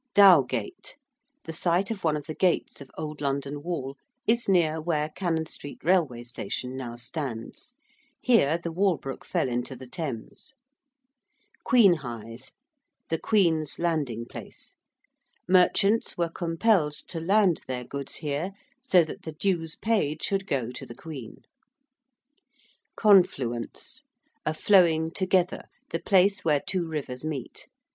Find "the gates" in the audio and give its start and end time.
2.25-2.81